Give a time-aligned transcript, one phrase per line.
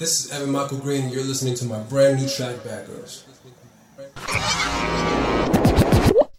[0.00, 3.24] This is Evan Michael Green, and you're listening to my brand new track, Bad Girls.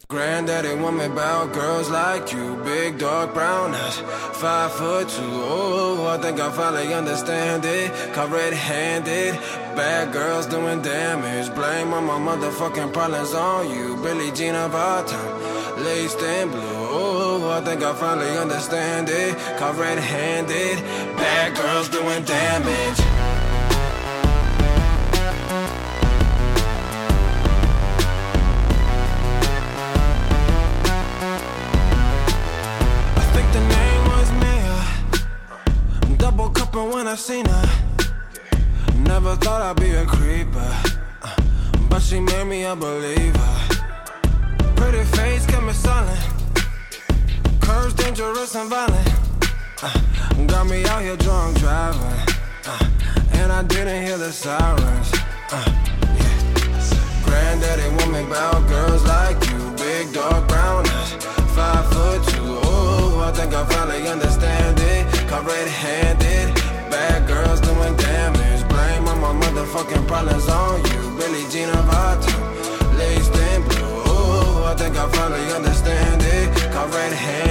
[0.07, 3.97] Granddaddy want me about girls like you, big dark brown eyes,
[4.41, 5.21] five foot two.
[5.21, 7.91] Oh, I think I finally understand it.
[8.15, 9.35] Caught red-handed,
[9.75, 11.53] bad girls doing damage.
[11.53, 16.61] Blame all my motherfucking problems on you, Billie Jean of our time, laced in blue.
[16.63, 19.37] Oh, I think I finally understand it.
[19.59, 20.79] Caught red-handed,
[21.15, 23.20] bad girls doing damage.
[37.11, 37.69] I seen her.
[38.99, 40.73] Never thought I'd be a creeper,
[41.21, 41.35] uh,
[41.89, 43.51] but she made me a believer.
[44.77, 46.23] Pretty face kept me silent.
[47.59, 49.11] Curves dangerous and violent.
[49.83, 49.91] Uh,
[50.47, 52.01] got me out here drunk driving,
[52.65, 52.89] uh,
[53.33, 55.11] and I didn't hear the sirens.
[55.51, 55.67] Uh,
[56.15, 57.23] yeah.
[57.25, 61.11] Granddaddy me about girls like you, big dark brown eyes,
[61.57, 62.59] five foot two.
[62.63, 65.27] Oh, I think I finally understand it.
[65.27, 66.30] Caught red-handed, bad
[69.51, 74.03] motherfucking problems on you, Billie Jean our time, laced in blue.
[74.07, 76.71] Oh, I think I finally understand it.
[76.71, 77.50] Caught red-handed, bad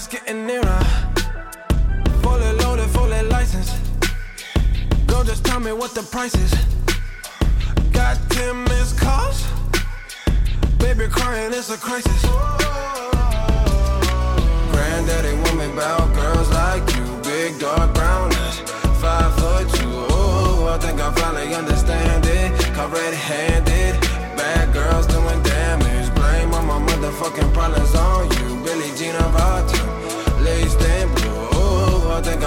[0.00, 0.80] Lights getting nearer.
[2.22, 3.76] Fully loaded, fully licensed.
[5.06, 6.54] Girl, just tell me what the price is.
[7.92, 9.46] Got 10 missed calls.
[10.78, 12.22] Baby crying, it's a crisis.
[14.72, 18.58] Granddaddy want me about girls like you, big dark brown eyes,
[19.02, 19.92] five foot two.
[20.16, 22.58] Oh, I think I finally understand it.
[22.74, 23.49] Caught red-handed, bad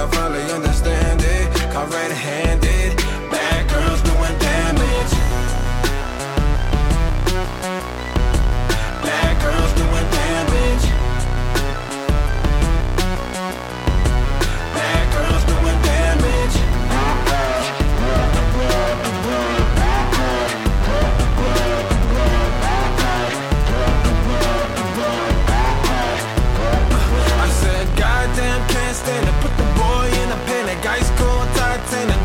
[0.03, 0.72] I finally understand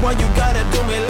[0.08, 1.07] Why you gotta do me